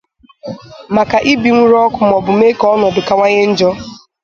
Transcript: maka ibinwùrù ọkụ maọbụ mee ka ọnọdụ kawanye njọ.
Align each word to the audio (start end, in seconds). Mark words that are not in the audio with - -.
maka 0.95 1.17
ibinwùrù 1.31 1.75
ọkụ 1.85 2.01
maọbụ 2.09 2.31
mee 2.39 2.53
ka 2.59 2.65
ọnọdụ 2.75 3.01
kawanye 3.07 3.43
njọ. 3.51 3.69